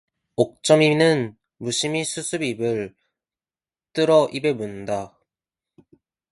옥점이는 0.35 1.37
무심히 1.57 2.03
수숫잎을 2.03 2.95
뜯어 3.93 4.27
입에 4.33 4.51
문다. 4.53 5.15